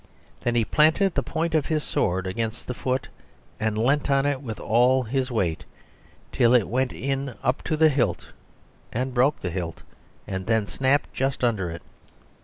Then 0.39 0.55
he 0.55 0.65
planted 0.65 1.13
the 1.13 1.21
point 1.21 1.53
of 1.53 1.67
his 1.67 1.83
sword 1.83 2.25
against 2.25 2.65
the 2.65 2.73
foot 2.73 3.07
and 3.59 3.77
leant 3.77 4.09
on 4.09 4.25
it 4.25 4.41
with 4.41 4.59
all 4.59 5.03
his 5.03 5.29
weight, 5.29 5.63
till 6.31 6.55
it 6.55 6.67
went 6.67 6.91
up 7.43 7.61
to 7.65 7.77
the 7.77 7.89
hilt 7.89 8.31
and 8.91 9.13
broke 9.13 9.41
the 9.41 9.51
hilt, 9.51 9.83
and 10.25 10.47
then 10.47 10.65
snapped 10.65 11.13
just 11.13 11.43
under 11.43 11.69
it. 11.69 11.83